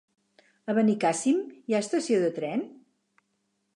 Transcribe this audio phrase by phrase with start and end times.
[0.71, 2.65] A Benicàssim hi ha estació de tren?